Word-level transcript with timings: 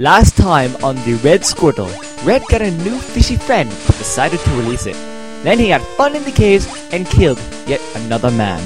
Last 0.00 0.34
time 0.34 0.74
on 0.82 0.96
the 1.04 1.20
Red 1.22 1.42
Squirtle, 1.42 1.92
Red 2.24 2.42
got 2.48 2.62
a 2.62 2.70
new 2.70 2.96
fishy 2.98 3.36
friend 3.36 3.68
but 3.86 3.98
decided 3.98 4.40
to 4.40 4.50
release 4.52 4.86
it. 4.86 4.94
Then 5.44 5.58
he 5.58 5.68
had 5.68 5.82
fun 5.98 6.16
in 6.16 6.24
the 6.24 6.30
caves 6.30 6.66
and 6.90 7.06
killed 7.06 7.38
yet 7.66 7.82
another 7.96 8.30
man. 8.30 8.60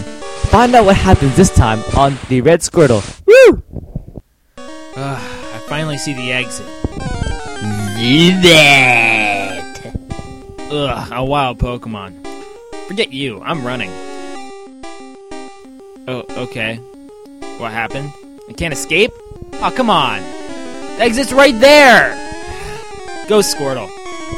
Find 0.55 0.73
out 0.77 0.85
what 0.85 0.95
happens 0.95 1.35
this 1.35 1.53
time 1.53 1.81
on 1.97 2.17
the 2.29 2.41
Red 2.41 2.61
Squirtle. 2.61 3.03
Woo! 3.27 3.65
Ugh, 4.59 4.95
I 4.95 5.59
finally 5.67 5.99
see 5.99 6.15
the 6.15 6.31
exit. 6.31 6.69
Ugh, 10.71 11.13
a 11.13 11.25
wild 11.25 11.59
Pokemon. 11.59 12.25
Forget 12.87 13.13
you, 13.13 13.43
I'm 13.43 13.67
running. 13.67 13.91
Oh, 16.07 16.25
okay. 16.45 16.77
What 17.59 17.73
happened? 17.73 18.13
I 18.49 18.53
can't 18.53 18.73
escape? 18.73 19.11
Oh, 19.55 19.73
come 19.75 19.91
on. 19.91 20.23
Exit's 20.99 21.33
right 21.33 21.59
there! 21.59 22.15
Go 23.29 23.41
Squirtle. 23.41 23.89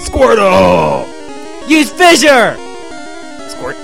Squirtle! 0.00 1.06
Use 1.68 1.90
Fissure! 1.90 2.56
Squirt. 3.48 3.76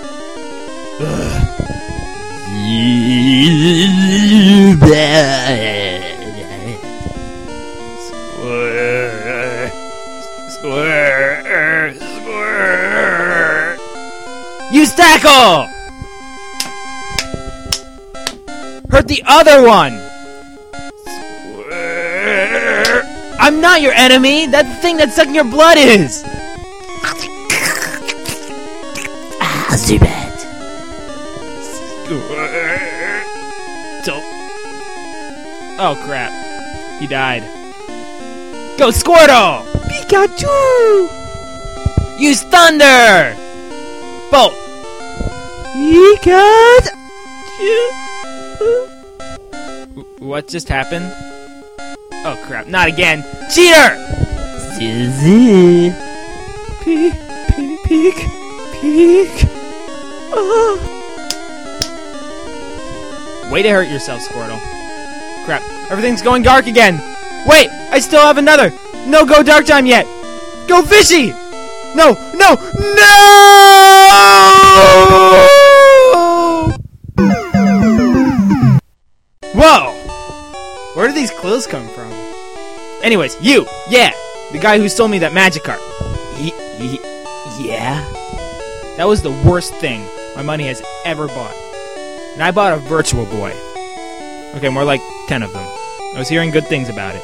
Squirt. 8.51 9.17
Squirt. 10.51 11.97
Squirt. 11.97 13.79
Use 14.73 14.95
tackle! 14.95 15.67
Hurt 18.91 19.09
the 19.09 19.23
other 19.27 19.67
one! 19.67 20.12
I'm 23.53 23.61
not 23.61 23.83
your 23.83 23.93
enemy! 23.93 24.47
That 24.47 24.81
thing 24.81 24.97
that's 24.97 25.15
sucking 25.15 25.35
your 25.35 25.45
blood 25.45 25.77
is! 25.77 26.25
Ah, 29.45 29.69
Zubat. 29.77 30.39
Squirt. 31.61 33.27
Don't. 34.07 34.25
Oh 35.79 36.01
crap. 36.07 36.33
He 36.99 37.07
died. 37.07 37.43
Go 38.79 38.89
Squirtle! 38.89 39.69
Pikachu! 39.85 40.49
Use 42.19 42.43
Thunder! 42.45 43.37
Bolt! 44.31 44.55
Pikachu! 45.77 46.89
What 50.21 50.49
just 50.49 50.71
happened? 50.71 51.13
Oh 52.25 52.43
crap, 52.47 52.67
not 52.67 52.89
again! 52.89 53.23
Cheater! 53.53 53.99
Zuzu. 54.79 55.93
Peek, 56.83 57.13
peek, 57.55 57.85
peek, 57.85 58.17
peek. 58.81 59.49
Ah. 60.33 60.79
Way 63.53 63.63
to 63.63 63.69
hurt 63.69 63.89
yourself, 63.89 64.23
Squirtle. 64.23 64.59
Crap, 65.45 65.63
everything's 65.91 66.23
going 66.23 66.43
dark 66.43 66.67
again! 66.67 66.95
Wait, 67.47 67.69
I 67.91 67.99
still 67.99 68.23
have 68.23 68.39
another! 68.39 68.73
No 69.07 69.27
go 69.27 69.43
dark 69.43 69.67
time 69.67 69.85
yet! 69.85 70.07
Go 70.67 70.81
fishy! 70.81 71.35
No, 71.95 72.17
no, 72.33 72.57
no! 72.57 73.13
Whoa! 79.53 79.93
Where 80.95 81.07
did 81.09 81.17
these 81.17 81.31
clothes 81.31 81.67
come 81.67 81.87
from? 81.91 82.22
Anyways, 83.03 83.37
you! 83.41 83.67
Yeah! 83.89 84.13
The 84.53 84.59
guy 84.59 84.79
who 84.79 84.89
sold 84.89 85.11
me 85.11 85.19
that 85.21 85.33
Magikarp. 85.33 85.81
Y- 86.39 86.53
y- 86.79 87.59
yeah? 87.61 88.05
That 88.97 89.09
was 89.09 89.23
the 89.23 89.31
worst 89.45 89.75
thing 89.77 90.07
my 90.37 90.43
money 90.43 90.65
has 90.65 90.83
ever 91.05 91.27
bought. 91.27 91.55
And 92.35 92.43
I 92.43 92.51
bought 92.51 92.75
a 92.75 92.77
Virtual 92.79 93.25
Boy. 93.27 93.53
Okay, 94.55 94.69
more 94.69 94.85
like 94.85 95.01
10 95.29 95.43
of 95.43 95.53
them. 95.53 95.67
I 96.15 96.19
was 96.19 96.29
hearing 96.29 96.51
good 96.51 96.67
things 96.67 96.89
about 96.89 97.15
it. 97.15 97.23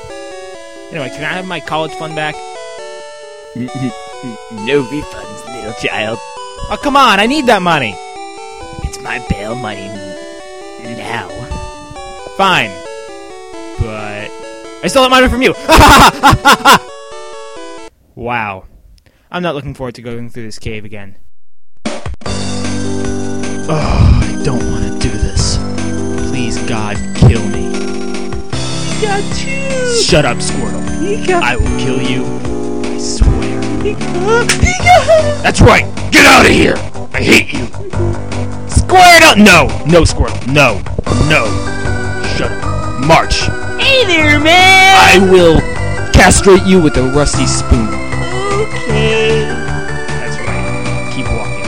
Anyway, 0.90 1.10
can 1.10 1.24
I 1.24 1.32
have 1.34 1.46
my 1.46 1.60
college 1.60 1.92
fund 1.92 2.16
back? 2.16 2.34
no 3.54 4.82
refunds, 4.84 5.54
little 5.54 5.74
child. 5.74 6.18
Oh, 6.70 6.78
come 6.82 6.96
on, 6.96 7.20
I 7.20 7.26
need 7.26 7.46
that 7.46 7.62
money! 7.62 7.94
It's 8.84 9.00
my 9.00 9.24
bail 9.28 9.54
money 9.54 9.88
now. 10.96 11.28
Fine. 12.36 12.70
But. 14.80 14.84
I 14.84 14.88
stole 14.88 15.02
that 15.02 15.10
money 15.10 15.28
from 15.28 15.42
you! 15.42 15.54
wow. 18.14 18.64
I'm 19.30 19.42
not 19.42 19.56
looking 19.56 19.74
forward 19.74 19.96
to 19.96 20.02
going 20.02 20.30
through 20.30 20.44
this 20.44 20.58
cave 20.60 20.84
again. 20.84 21.16
Oh, 23.70 24.20
I 24.22 24.40
don't 24.44 24.64
want 24.70 24.84
to 24.84 24.98
do 25.08 25.10
this. 25.10 25.58
Please, 26.30 26.58
God, 26.68 26.96
kill 27.16 27.44
me. 27.48 27.72
Pikachu! 28.50 30.04
Shut 30.04 30.24
up, 30.24 30.36
Squirtle. 30.38 30.82
Pikachu! 31.00 31.42
I 31.42 31.56
will 31.56 31.78
kill 31.78 32.00
you. 32.00 32.24
I 32.94 32.98
swear. 32.98 33.60
Pikachu! 33.82 35.42
That's 35.42 35.60
right. 35.60 35.84
Get 36.12 36.24
out 36.24 36.46
of 36.46 36.52
here. 36.52 36.76
I 37.12 37.20
hate 37.20 37.52
you. 37.52 37.66
Squirtle. 38.68 39.36
No. 39.36 39.66
No, 39.86 40.02
Squirtle. 40.02 40.46
No. 40.46 40.80
No. 41.28 41.46
Shut 42.36 42.52
up. 42.52 43.04
March. 43.04 43.67
Hey 43.88 44.04
there, 44.04 44.38
man! 44.38 44.52
I 45.00 45.16
will 45.32 45.56
castrate 46.12 46.62
you 46.66 46.78
with 46.78 46.98
a 46.98 47.04
rusty 47.16 47.46
spoon. 47.46 47.88
Okay. 48.68 49.48
That's 49.48 50.36
right. 50.44 51.08
Keep 51.16 51.24
walking. 51.32 51.64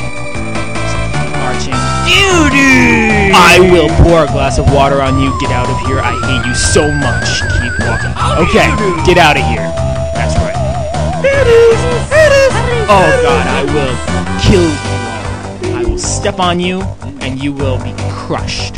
Keep 1.17 1.33
marching. 1.41 1.73
Doo-doo! 2.05 3.33
I 3.33 3.57
will 3.73 3.89
pour 4.05 4.25
a 4.25 4.27
glass 4.27 4.59
of 4.59 4.71
water 4.71 5.01
on 5.01 5.19
you. 5.19 5.33
Get 5.41 5.51
out 5.51 5.71
of 5.71 5.81
here. 5.89 5.99
I 5.99 6.13
hate 6.29 6.45
you 6.45 6.55
so 6.55 6.93
much. 6.93 7.41
Keep 7.57 7.89
walking. 7.89 8.13
Okay. 8.45 8.69
Get 9.07 9.17
out 9.17 9.41
of 9.41 9.45
here. 9.49 9.65
That's 10.13 10.37
right. 10.45 11.25
It 11.25 11.49
is. 11.49 11.81
It 12.13 12.33
is. 12.37 12.53
Oh 12.85 13.09
God, 13.25 13.47
I 13.49 13.65
will 13.65 13.97
kill 14.45 14.69
you. 14.69 15.75
I 15.75 15.91
will 15.91 15.97
step 15.97 16.39
on 16.39 16.61
you, 16.61 16.83
and 17.23 17.43
you 17.43 17.55
will 17.55 17.83
be 17.83 17.95
crushed. 18.11 18.75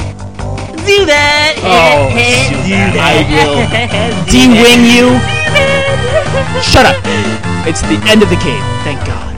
Do 0.87 1.06
that! 1.06 1.54
Oh, 1.62 2.10
Do 2.10 2.75
that. 2.75 2.98
I 2.98 3.22
will 3.31 4.26
Do 4.26 4.32
D-wing 4.32 4.82
you. 4.91 5.15
Shut 6.62 6.87
up. 6.87 6.97
It's 7.66 7.82
the 7.82 8.03
end 8.10 8.22
of 8.22 8.28
the 8.31 8.37
cave. 8.37 8.62
Thank 8.82 8.98
God. 9.06 9.31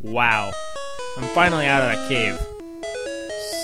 Wow. 0.00 0.50
I'm 1.18 1.28
finally 1.34 1.66
out 1.66 1.82
of 1.82 1.92
that 1.92 2.08
cave. 2.08 2.38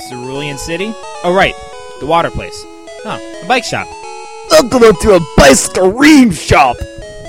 Cerulean 0.08 0.56
City? 0.58 0.92
Oh, 1.24 1.34
right. 1.34 1.54
The 2.00 2.06
water 2.06 2.30
place. 2.30 2.60
Oh, 3.04 3.40
a 3.42 3.48
bike 3.48 3.64
shop. 3.64 3.88
Welcome 4.50 4.94
to 5.00 5.14
a 5.16 5.20
bicycle 5.36 5.90
ream 5.90 6.30
shop! 6.30 6.76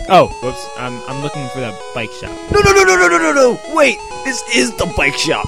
Oh, 0.08 0.28
whoops. 0.44 0.68
I'm, 0.78 1.02
I'm 1.10 1.24
looking 1.24 1.48
for 1.50 1.62
the 1.62 1.76
bike 1.96 2.12
shop. 2.12 2.32
No, 2.52 2.60
no, 2.60 2.72
no, 2.72 2.84
no, 2.84 2.96
no, 2.96 3.08
no, 3.08 3.18
no, 3.18 3.34
no! 3.34 3.76
Wait, 3.76 3.98
this 4.24 4.44
is 4.54 4.72
the 4.76 4.86
bike 4.96 5.16
shop. 5.16 5.48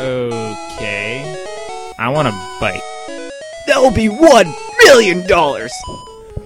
Okay. 0.00 1.36
I 1.98 2.08
want 2.08 2.28
a 2.28 2.32
bike. 2.60 2.82
That 3.66 3.78
will 3.78 3.90
be 3.90 4.08
one 4.08 4.54
million 4.84 5.26
dollars. 5.26 5.72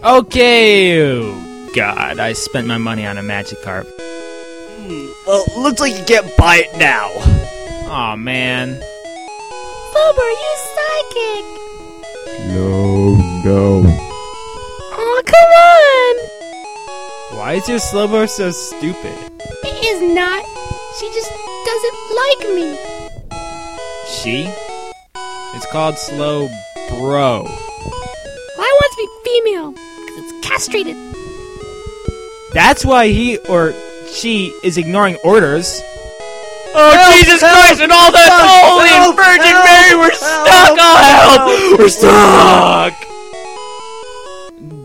Okay. 0.03 1.01
Oh, 1.03 1.71
God, 1.75 2.19
I 2.19 2.33
spent 2.33 2.67
my 2.67 2.79
money 2.79 3.07
on 3.07 3.19
a 3.19 3.23
magic 3.23 3.59
Magikarp. 3.59 3.87
Hmm, 3.87 5.07
well, 5.27 5.45
looks 5.63 5.81
like 5.81 5.97
you 5.99 6.05
can't 6.05 6.37
buy 6.37 6.67
it 6.67 6.79
now. 6.79 7.11
Aw, 7.91 8.17
man. 8.17 8.81
Bob, 9.93 10.19
are 10.19 10.31
you 10.31 10.57
psychic? 10.75 11.45
No, 12.49 13.17
no. 13.45 14.04
Why 17.55 17.59
is 17.59 17.69
your 17.69 17.79
Slowbro 17.79 18.29
so 18.29 18.51
stupid? 18.51 19.17
It 19.63 19.87
is 19.87 20.03
not. 20.13 20.45
She 20.99 21.07
just 21.15 21.31
doesn't 21.65 21.99
like 22.19 22.41
me. 22.57 22.77
She? 24.09 24.53
It's 25.55 25.65
called 25.71 25.97
Slow 25.97 26.49
Bro. 26.89 27.47
I 27.47 28.79
want 28.81 28.91
to 28.91 28.97
be 28.99 29.07
female 29.23 29.71
because 29.71 30.33
it's 30.33 30.49
castrated. 30.49 30.97
That's 32.53 32.85
why 32.85 33.07
he 33.11 33.39
or 33.39 33.73
she 34.09 34.53
is 34.65 34.77
ignoring 34.77 35.15
orders. 35.23 35.81
Oh, 36.75 37.15
Jesus 37.23 37.41
help, 37.41 37.55
Christ 37.55 37.83
and 37.83 37.93
all 37.93 38.11
that 38.11 38.31
Holy 38.65 38.89
help, 38.89 39.11
and 39.11 39.17
Virgin 39.17 39.55
help, 39.55 39.65
Mary, 39.65 39.95
we're 39.95 40.11
help, 40.11 40.19
stuck! 40.19 40.75
Oh, 40.77 40.97
help! 41.07 41.39
help. 41.39 41.79
We're 41.79 41.89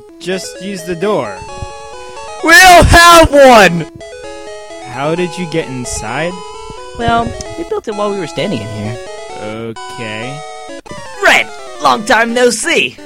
stuck! 0.06 0.20
Just 0.20 0.62
use 0.62 0.84
the 0.84 0.96
door. 0.96 1.36
We 2.44 2.52
don't 2.52 2.88
have 2.88 3.32
one. 3.32 3.92
How 4.86 5.16
did 5.16 5.38
you 5.38 5.50
get 5.52 5.68
inside? 5.68 6.34
Well, 6.98 7.26
we 7.58 7.64
built 7.70 7.88
it 7.88 7.96
while 7.96 8.12
we 8.12 8.20
were 8.20 8.28
standing 8.28 8.62
in 8.62 8.68
here. 8.68 8.98
Okay. 9.42 10.42
Red, 11.24 11.48
Long 11.82 12.04
time 12.04 12.34
no 12.34 12.50
see. 12.50 12.98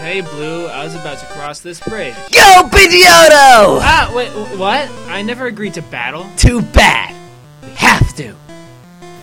Hey, 0.00 0.22
Blue, 0.22 0.66
I 0.66 0.82
was 0.82 0.94
about 0.96 1.18
to 1.18 1.26
cross 1.26 1.60
this 1.60 1.78
bridge. 1.78 2.14
Go, 2.32 2.68
Pidgeotto! 2.68 3.78
Ah, 3.80 4.10
wait, 4.12 4.30
what? 4.58 4.90
I 5.06 5.22
never 5.22 5.46
agreed 5.46 5.74
to 5.74 5.82
battle. 5.82 6.26
Too 6.36 6.60
bad. 6.60 7.14
We 7.62 7.70
have 7.74 8.12
to. 8.16 8.34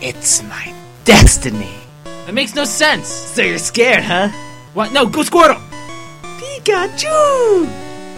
It's 0.00 0.42
my 0.44 0.74
destiny. 1.04 1.74
That 2.04 2.32
makes 2.32 2.54
no 2.54 2.64
sense. 2.64 3.06
So 3.06 3.42
you're 3.42 3.58
scared, 3.58 4.02
huh? 4.02 4.28
What? 4.72 4.92
No, 4.94 5.04
go 5.04 5.20
Squirtle! 5.20 5.60
Pikachu! 6.22 7.66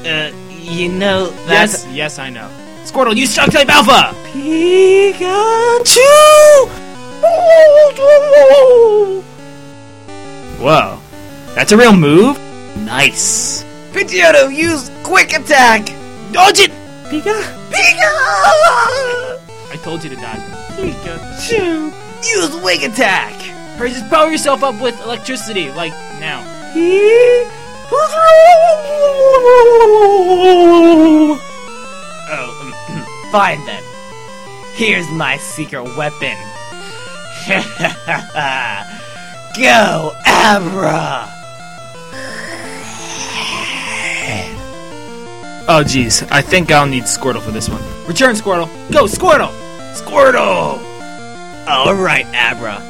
Uh, 0.07 0.31
you 0.63 0.89
know 0.89 1.33
Yes, 1.47 1.87
yes, 1.91 2.19
I 2.19 2.31
know. 2.31 2.49
Squirtle, 2.85 3.15
use 3.17 3.35
Shock 3.35 3.51
Type 3.51 3.69
Alpha! 3.69 4.15
Pikachu! 4.29 6.01
Whoa. 10.59 10.99
That's 11.55 11.73
a 11.73 11.77
real 11.77 11.93
move? 11.95 12.39
Nice. 12.79 13.65
Pidgeotto, 13.93 14.55
use 14.55 14.91
quick 15.03 15.33
attack! 15.33 15.87
Dodge 16.33 16.61
it! 16.61 16.71
Pika! 17.05 17.43
Pika! 17.71 18.09
I 19.71 19.77
told 19.83 20.03
you 20.03 20.11
to 20.11 20.17
dodge 20.17 20.39
it. 20.39 20.95
Pikachu! 20.95 21.93
Use 22.25 22.57
wing 22.63 22.85
attack! 22.85 23.33
Hurry, 23.77 23.91
just 23.91 24.09
power 24.09 24.31
yourself 24.31 24.63
up 24.63 24.81
with 24.81 24.99
electricity, 25.03 25.71
like 25.71 25.93
now. 26.21 26.43
Oh, 27.95 27.99
fine 33.33 33.65
then. 33.65 33.83
Here's 34.75 35.11
my 35.11 35.39
secret 35.39 35.85
weapon. 35.97 36.37
Go, 39.57 40.13
Abra! 40.27 41.29
Oh, 45.67 45.83
jeez. 45.83 46.29
I 46.31 46.43
think 46.43 46.71
I'll 46.71 46.87
need 46.87 47.05
Squirtle 47.05 47.41
for 47.41 47.53
this 47.53 47.71
one. 47.71 47.83
Return, 48.07 48.35
Squirtle. 48.35 48.69
Go, 48.93 49.07
Squirtle! 49.07 49.51
Squirtle! 49.95 50.79
Alright, 51.67 52.27
Abra. 52.35 52.83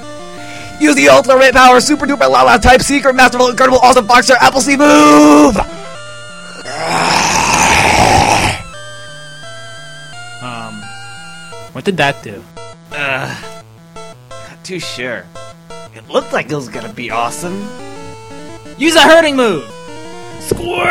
Use 0.81 0.97
the 0.97 1.09
ultimate 1.09 1.53
power 1.55 1.81
super 1.81 2.05
duper 2.05 2.29
lala 2.29 2.59
type 2.59 2.83
secret 2.83 3.15
masterful 3.15 3.49
incredible 3.49 3.79
awesome 3.79 4.09
boxer 4.09 4.35
Appleseed 4.41 4.81
move! 4.81 5.82
What 11.73 11.85
did 11.85 11.97
that 11.97 12.23
do? 12.23 12.43
Uh, 12.91 13.35
not 13.95 14.65
too 14.65 14.79
sure. 14.79 15.27
It 15.95 16.09
looked 16.09 16.33
like 16.33 16.51
it 16.51 16.55
was 16.55 16.69
gonna 16.69 16.93
be 16.93 17.11
awesome. 17.11 17.69
Use 18.79 18.95
a 18.95 19.03
hurting 19.03 19.37
move! 19.37 19.65
Squirtle! 20.41 20.83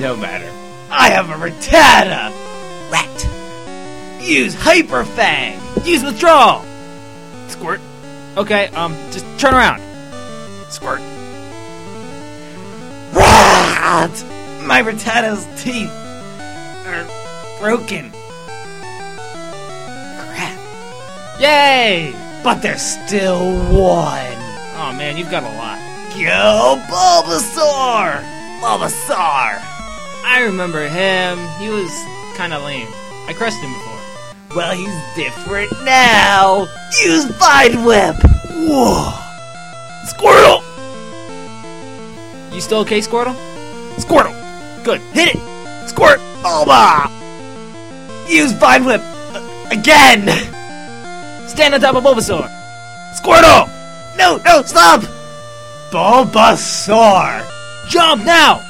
no 0.00 0.16
matter. 0.16 0.50
I 0.90 1.10
have 1.10 1.30
a 1.30 1.34
Rattata! 1.34 2.32
Rat! 2.90 4.22
Use 4.22 4.54
Hyper 4.54 5.04
Fang! 5.04 5.60
Use 5.84 6.04
withdrawal! 6.04 6.64
Squirt. 7.48 7.80
Okay, 8.36 8.68
um, 8.68 8.92
just 9.10 9.24
turn 9.38 9.54
around. 9.54 9.85
Squirt. 10.68 11.00
Rat! 13.12 14.24
My 14.64 14.82
Rattata's 14.82 15.46
teeth 15.62 15.90
are 16.86 17.06
broken. 17.60 18.10
Crap. 20.18 20.58
Yay! 21.40 22.14
But 22.42 22.62
there's 22.62 22.82
still 22.82 23.54
one. 23.72 24.36
Oh 24.78 24.92
man, 24.96 25.16
you've 25.16 25.30
got 25.30 25.44
a 25.44 25.56
lot. 25.56 25.78
Go 26.14 26.80
Bulbasaur! 26.88 28.22
Bulbasaur! 28.60 29.62
I 30.24 30.42
remember 30.44 30.88
him. 30.88 31.38
He 31.58 31.68
was 31.68 31.90
kind 32.36 32.52
of 32.52 32.62
lame. 32.64 32.88
I 33.28 33.32
crushed 33.34 33.58
him 33.58 33.72
before. 33.72 34.56
Well, 34.56 34.74
he's 34.74 35.14
different 35.14 35.70
now. 35.84 36.66
Use 37.04 37.24
Vine 37.26 37.84
Whip. 37.84 38.16
Whoa! 38.50 39.25
Squirtle! 40.06 40.62
You 42.54 42.60
still 42.60 42.78
okay, 42.80 43.00
Squirtle? 43.00 43.34
Squirtle! 43.96 44.34
Good. 44.84 45.00
Hit 45.12 45.34
it! 45.34 45.88
Squirt! 45.88 46.20
Bulba! 46.42 47.10
Use 48.28 48.52
Vine 48.52 48.84
Whip 48.84 49.00
uh, 49.02 49.68
again. 49.70 50.28
Stand 51.48 51.74
on 51.74 51.80
top 51.80 51.96
of 51.96 52.04
Bulbasaur! 52.04 52.48
Squirtle! 53.14 53.68
No, 54.16 54.40
no, 54.44 54.62
stop! 54.62 55.02
Bulbasaur! 55.90 57.44
Jump 57.88 58.24
now! 58.24 58.60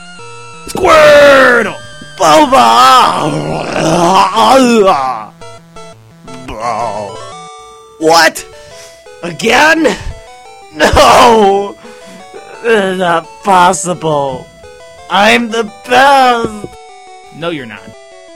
Squirtle! 0.68 1.76
Bulba! 2.16 2.96
What? 7.98 8.46
Again? 9.22 10.15
No! 10.78 11.74
Not 12.62 13.26
possible. 13.44 14.46
I'm 15.08 15.48
the 15.50 15.64
best! 15.86 16.66
No, 17.34 17.48
you're 17.48 17.64
not. 17.64 17.80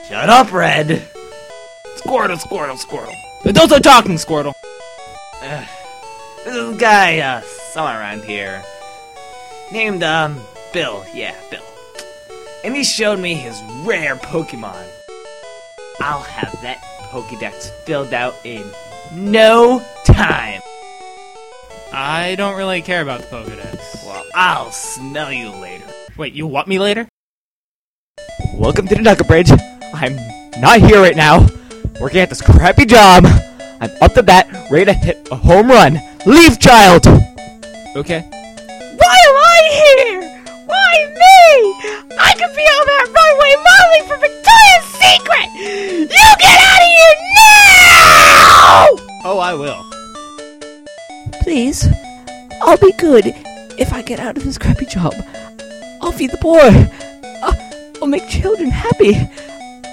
Shut 0.08 0.30
up, 0.30 0.50
Red! 0.50 1.02
Squirtle, 1.96 2.38
Squirtle, 2.38 2.78
Squirtle. 2.78 3.14
Adults 3.44 3.72
are 3.74 3.80
talking, 3.80 4.14
Squirtle. 4.14 4.54
This 6.44 6.80
guy, 6.80 7.18
uh, 7.18 7.42
somewhere 7.42 8.00
around 8.00 8.24
here. 8.24 8.62
Named, 9.70 10.02
um, 10.02 10.40
Bill. 10.72 11.04
Yeah, 11.12 11.34
Bill. 11.50 11.62
And 12.64 12.74
he 12.74 12.82
showed 12.82 13.18
me 13.18 13.34
his 13.34 13.60
rare 13.82 14.16
Pokemon. 14.16 14.86
I'll 16.00 16.22
have 16.22 16.58
that 16.62 16.78
Pokedex 17.10 17.70
filled 17.84 18.14
out 18.14 18.34
in 18.44 18.64
no 19.12 19.84
time. 20.06 20.62
I 21.92 22.36
don't 22.36 22.56
really 22.56 22.82
care 22.82 23.02
about 23.02 23.20
the 23.20 23.26
Pokedex. 23.26 24.06
Well, 24.06 24.24
I'll 24.32 24.70
smell 24.70 25.32
you 25.32 25.50
later. 25.50 25.84
Wait, 26.16 26.32
you 26.34 26.46
want 26.46 26.68
me 26.68 26.78
later? 26.78 27.08
Welcome 28.54 28.86
to 28.88 28.94
the 28.94 29.02
Nugget 29.02 29.26
Bridge. 29.26 29.50
I'm 29.92 30.16
not 30.60 30.78
here 30.80 31.00
right 31.00 31.16
now. 31.16 31.48
Working 32.00 32.20
at 32.20 32.28
this 32.28 32.40
crappy 32.42 32.84
job. 32.84 33.24
I'm 33.80 33.90
up 34.00 34.14
to 34.14 34.22
bat, 34.22 34.46
ready 34.70 34.84
to 34.84 34.92
hit 34.92 35.28
a 35.32 35.34
home 35.34 35.68
run. 35.68 36.00
Leave, 36.26 36.60
child! 36.60 37.06
Okay. 37.96 38.20
Why 38.20 39.16
am 39.26 39.36
I 39.36 39.58
here? 39.82 40.20
Why 40.66 41.06
me? 41.10 41.74
I 42.20 42.34
could 42.34 42.54
be 42.54 42.62
on 42.62 42.86
that 42.86 43.06
runway 43.10 43.54
modeling 43.66 44.06
for 44.06 44.18
Victoria's 44.20 44.86
Secret! 44.94 45.48
You 45.58 46.36
get 46.38 46.60
out 46.60 46.82
of 46.82 46.90
here 46.94 47.16
now! 47.34 48.86
Oh, 49.24 49.38
I 49.40 49.54
will. 49.54 49.89
Please, 51.42 51.86
I'll 52.62 52.76
be 52.78 52.92
good 52.98 53.26
if 53.78 53.92
I 53.92 54.02
get 54.02 54.20
out 54.20 54.36
of 54.36 54.44
this 54.44 54.58
crappy 54.58 54.86
job. 54.86 55.14
I'll 56.00 56.12
feed 56.12 56.30
the 56.30 56.38
poor. 56.38 56.60
I'll, 57.42 57.56
I'll 58.02 58.08
make 58.08 58.28
children 58.28 58.70
happy. 58.70 59.16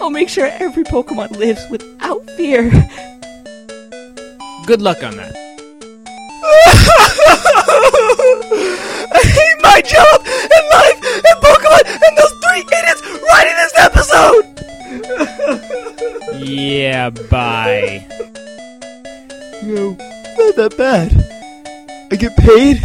I'll 0.02 0.10
make 0.10 0.30
sure 0.30 0.46
every 0.48 0.84
Pokemon 0.84 1.32
lives 1.38 1.66
without 1.70 2.30
fear. 2.32 2.70
Good 4.66 4.82
luck 4.82 5.04
on 5.04 5.16
that. 5.18 5.34
I 9.10 9.22
hate 9.24 9.62
my 9.64 9.82
job 9.82 10.22
and 10.26 10.66
life 10.76 11.00
and 11.26 11.38
Pokemon 11.42 11.84
and 12.08 12.18
those 12.18 12.36
three 12.44 12.64
idiots 12.78 13.02
writing 13.30 13.56
this 13.58 13.74
episode! 13.78 14.46
Yeah, 16.40 17.10
bye. 17.30 18.06
No, 19.64 19.98
not 20.38 20.56
that 20.56 20.78
bad. 20.78 21.12
I 22.12 22.16
get 22.16 22.38
paid 22.38 22.82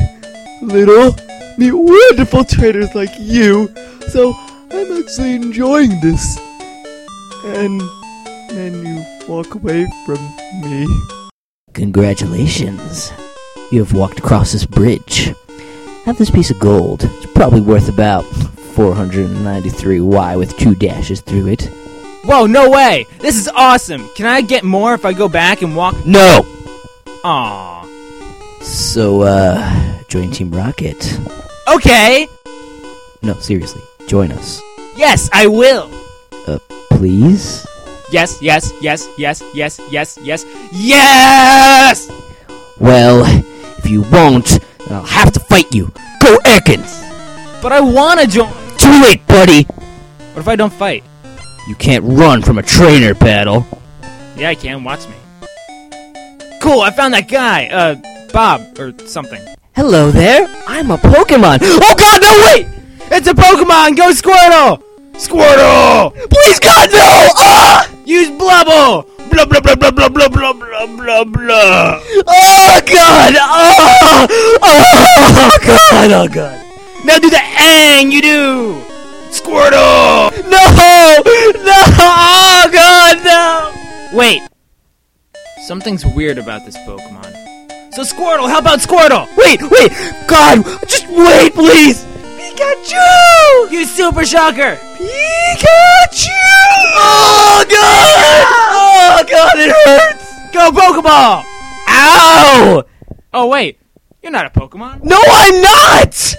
little, 0.62 1.14
meet 1.58 1.72
wonderful 1.72 2.44
traders 2.44 2.94
like 2.94 3.10
you, 3.18 3.68
so 4.08 4.32
I'm 4.70 5.00
actually 5.00 5.34
enjoying 5.34 6.00
this. 6.00 6.38
And 7.44 7.80
then 8.50 8.84
you 8.84 9.04
walk 9.28 9.54
away 9.54 9.86
from 10.06 10.18
me. 10.60 10.86
Congratulations. 11.74 13.12
You 13.70 13.84
have 13.84 13.92
walked 13.92 14.18
across 14.18 14.52
this 14.52 14.66
bridge. 14.66 15.34
Have 16.04 16.18
this 16.18 16.30
piece 16.30 16.50
of 16.50 16.58
gold. 16.58 17.04
It's 17.04 17.32
probably 17.32 17.60
worth 17.60 17.88
about 17.88 18.24
493Y 18.24 20.38
with 20.38 20.56
two 20.56 20.74
dashes 20.74 21.20
through 21.20 21.48
it. 21.48 21.70
Whoa, 22.24 22.46
no 22.46 22.70
way! 22.70 23.06
This 23.18 23.36
is 23.36 23.48
awesome! 23.48 24.08
Can 24.14 24.26
I 24.26 24.42
get 24.42 24.62
more 24.62 24.94
if 24.94 25.04
I 25.04 25.12
go 25.12 25.28
back 25.28 25.62
and 25.62 25.74
walk? 25.74 26.06
No! 26.06 26.46
Aww. 27.24 28.62
So, 28.62 29.22
uh, 29.22 30.02
join 30.08 30.30
Team 30.30 30.50
Rocket. 30.50 31.18
Okay! 31.68 32.26
No, 33.22 33.34
seriously, 33.34 33.82
join 34.08 34.32
us. 34.32 34.60
Yes, 34.96 35.30
I 35.32 35.46
will! 35.46 35.88
Uh, 36.48 36.58
please? 36.90 37.64
Yes, 38.10 38.42
yes, 38.42 38.72
yes, 38.80 39.08
yes, 39.16 39.42
yes, 39.54 39.80
yes, 39.90 40.18
yes, 40.20 40.44
yes! 40.72 42.10
Well, 42.80 43.24
if 43.78 43.88
you 43.88 44.02
won't, 44.10 44.58
then 44.80 44.92
I'll 44.92 45.04
have 45.04 45.32
to 45.32 45.40
fight 45.40 45.72
you. 45.72 45.92
Go 46.20 46.38
Ekans! 46.44 47.02
But 47.62 47.72
I 47.72 47.80
wanna 47.80 48.26
join. 48.26 48.52
Too 48.78 49.00
late, 49.00 49.24
buddy! 49.28 49.62
What 49.62 50.40
if 50.40 50.48
I 50.48 50.56
don't 50.56 50.72
fight? 50.72 51.04
You 51.68 51.76
can't 51.76 52.04
run 52.04 52.42
from 52.42 52.58
a 52.58 52.62
trainer 52.62 53.14
battle. 53.14 53.64
Yeah, 54.36 54.48
I 54.48 54.56
can. 54.56 54.82
Watch 54.82 55.06
me. 55.06 55.14
Cool, 56.62 56.80
I 56.80 56.92
found 56.92 57.12
that 57.14 57.26
guy. 57.26 57.66
Uh, 57.66 57.96
Bob, 58.32 58.78
or 58.78 58.94
something. 59.04 59.42
Hello 59.74 60.12
there, 60.12 60.46
I'm 60.68 60.92
a 60.92 60.96
Pokemon. 60.96 61.58
Oh 61.60 61.94
god, 61.98 62.22
no, 62.22 62.30
wait! 62.46 62.70
It's 63.10 63.26
a 63.26 63.34
Pokemon! 63.34 63.96
Go 63.96 64.14
Squirtle! 64.14 64.80
Squirtle! 65.18 66.14
Please, 66.30 66.60
God, 66.60 66.88
no! 66.94 67.34
Ah! 67.34 67.90
Use 68.04 68.30
Blubble! 68.30 69.10
Blah 69.28 69.44
blah 69.44 69.60
blah 69.60 69.74
blah 69.74 69.90
blah 69.90 70.08
blah 70.08 70.28
blah 70.28 70.52
blah 70.52 70.86
blah 70.86 71.24
blah. 71.24 72.00
Oh 72.28 72.80
god! 72.86 73.34
Oh! 73.42 74.26
Oh 74.62 75.58
god! 75.66 76.10
Oh 76.12 76.28
god! 76.28 76.64
Now 77.04 77.18
do 77.18 77.28
the 77.28 77.42
Ang 77.42 78.12
you 78.12 78.22
do! 78.22 78.80
Squirtle! 79.34 80.30
No! 80.46 80.62
No! 81.58 81.78
Oh 81.98 82.68
god, 82.70 83.24
no! 83.24 84.16
Wait. 84.16 84.42
Something's 85.72 86.04
weird 86.04 86.36
about 86.36 86.66
this 86.66 86.76
Pokemon. 86.76 87.32
So 87.94 88.02
Squirtle, 88.02 88.46
how 88.46 88.58
about 88.58 88.80
Squirtle? 88.80 89.26
Wait, 89.38 89.58
wait! 89.62 89.90
God, 90.28 90.62
just 90.86 91.08
wait, 91.08 91.54
please! 91.54 92.04
Pikachu! 92.36 93.72
You 93.72 93.86
Super 93.86 94.26
Shocker! 94.26 94.76
Pikachu! 94.98 96.28
Oh 96.94 97.64
god! 97.70 98.44
Oh 98.70 99.24
god, 99.26 99.52
it 99.54 99.72
hurts! 99.72 100.52
Go 100.52 100.72
Pokeball! 100.72 101.42
Ow! 101.88 102.84
Oh 103.32 103.46
wait, 103.46 103.80
you're 104.22 104.30
not 104.30 104.44
a 104.44 104.50
Pokemon. 104.50 105.02
No, 105.02 105.22
I'm 105.26 105.62
not! 105.62 106.34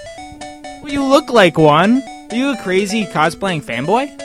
Well, 0.80 0.92
you 0.92 1.02
look 1.02 1.28
like 1.28 1.58
one. 1.58 2.04
Are 2.30 2.36
you 2.36 2.52
a 2.52 2.62
crazy 2.62 3.04
cosplaying 3.04 3.64
fanboy? 3.64 4.16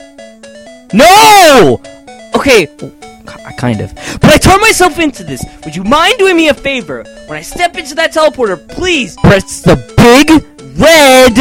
No! 0.94 1.82
Okay, 2.36 2.66
kind 3.26 3.80
of. 3.80 3.94
But 3.94 4.30
I 4.30 4.38
turned 4.38 4.62
myself 4.62 4.98
into 4.98 5.24
this. 5.24 5.44
Would 5.64 5.76
you 5.76 5.84
mind 5.84 6.14
doing 6.18 6.36
me 6.36 6.48
a 6.48 6.54
favor? 6.54 7.04
When 7.26 7.38
I 7.38 7.42
step 7.42 7.76
into 7.76 7.94
that 7.96 8.12
teleporter, 8.12 8.56
please 8.68 9.16
press 9.16 9.62
the 9.62 9.76
big 9.96 10.30
red 10.78 11.36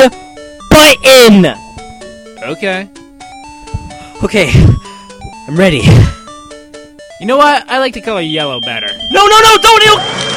button! 0.70 1.56
Okay. 2.52 2.90
Okay, 4.24 4.52
I'm 5.48 5.56
ready. 5.56 5.82
You 7.20 7.26
know 7.26 7.38
what? 7.38 7.70
I 7.70 7.80
like 7.80 7.94
the 7.94 8.02
color 8.02 8.22
yellow 8.22 8.60
better. 8.60 8.88
No, 9.12 9.28
no, 9.28 9.40
no, 9.42 9.58
don't 9.62 9.84
you! 9.84 10.30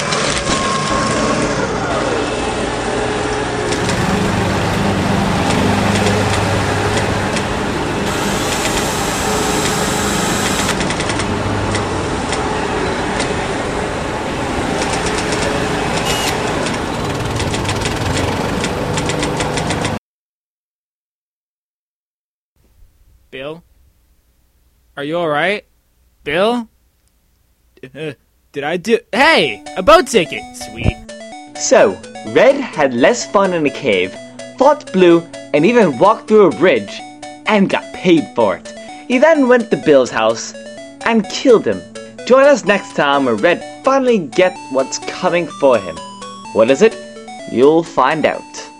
Bill? 23.32 23.64
Are 24.94 25.04
you 25.04 25.16
alright? 25.16 25.64
Bill? 26.22 26.68
Did 28.52 28.62
I 28.62 28.76
do. 28.76 28.98
Hey! 29.10 29.64
A 29.78 29.82
boat 29.82 30.06
ticket! 30.06 30.42
Sweet. 30.54 30.98
So, 31.56 31.98
Red 32.34 32.56
had 32.56 32.92
less 32.92 33.24
fun 33.24 33.54
in 33.54 33.64
a 33.64 33.70
cave, 33.70 34.14
fought 34.58 34.92
Blue, 34.92 35.20
and 35.54 35.64
even 35.64 35.98
walked 35.98 36.28
through 36.28 36.48
a 36.48 36.56
bridge, 36.56 37.00
and 37.46 37.70
got 37.70 37.90
paid 37.94 38.24
for 38.36 38.56
it. 38.56 38.68
He 39.08 39.16
then 39.16 39.48
went 39.48 39.70
to 39.70 39.78
Bill's 39.78 40.10
house 40.10 40.52
and 41.06 41.26
killed 41.30 41.66
him. 41.66 41.80
Join 42.26 42.44
us 42.44 42.66
next 42.66 42.94
time 42.94 43.24
where 43.24 43.34
Red 43.34 43.82
finally 43.86 44.18
gets 44.18 44.60
what's 44.72 44.98
coming 44.98 45.46
for 45.46 45.78
him. 45.78 45.96
What 46.52 46.70
is 46.70 46.82
it? 46.82 46.94
You'll 47.50 47.82
find 47.82 48.26
out. 48.26 48.71